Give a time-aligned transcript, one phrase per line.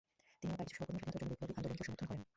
[0.39, 2.21] তিনি ও তার কিছু সহকর্মী স্বাধীনতার জন্য বিপ্লবী আন্দোলনকেও সমর্থন করেন।